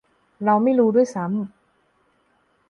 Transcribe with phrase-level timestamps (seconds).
[0.45, 2.59] เราไม่รู้ด้วยซ้ำ